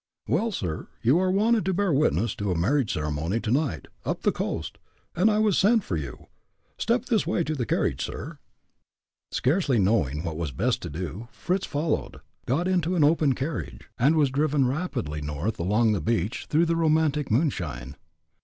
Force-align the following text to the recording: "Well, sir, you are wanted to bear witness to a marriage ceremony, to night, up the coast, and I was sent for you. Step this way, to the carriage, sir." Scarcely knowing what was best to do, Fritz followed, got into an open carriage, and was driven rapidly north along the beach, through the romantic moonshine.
"Well, 0.27 0.51
sir, 0.51 0.87
you 1.03 1.19
are 1.19 1.29
wanted 1.29 1.63
to 1.65 1.75
bear 1.75 1.93
witness 1.93 2.33
to 2.37 2.49
a 2.51 2.57
marriage 2.57 2.91
ceremony, 2.91 3.39
to 3.41 3.51
night, 3.51 3.87
up 4.03 4.23
the 4.23 4.31
coast, 4.31 4.79
and 5.15 5.29
I 5.29 5.37
was 5.37 5.59
sent 5.59 5.83
for 5.83 5.95
you. 5.95 6.25
Step 6.79 7.05
this 7.05 7.27
way, 7.27 7.43
to 7.43 7.53
the 7.53 7.67
carriage, 7.67 8.03
sir." 8.03 8.39
Scarcely 9.29 9.77
knowing 9.77 10.23
what 10.23 10.37
was 10.37 10.51
best 10.53 10.81
to 10.81 10.89
do, 10.89 11.27
Fritz 11.31 11.67
followed, 11.67 12.19
got 12.47 12.67
into 12.67 12.95
an 12.95 13.03
open 13.03 13.35
carriage, 13.35 13.89
and 13.99 14.15
was 14.15 14.31
driven 14.31 14.67
rapidly 14.67 15.21
north 15.21 15.59
along 15.59 15.91
the 15.91 16.01
beach, 16.01 16.47
through 16.49 16.65
the 16.65 16.75
romantic 16.75 17.29
moonshine. 17.29 17.95